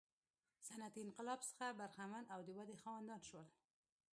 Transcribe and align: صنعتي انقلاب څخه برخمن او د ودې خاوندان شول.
صنعتي 0.67 0.99
انقلاب 1.05 1.39
څخه 1.49 1.65
برخمن 1.79 2.23
او 2.33 2.39
د 2.47 2.49
ودې 2.57 2.75
خاوندان 2.83 3.21
شول. 3.29 3.47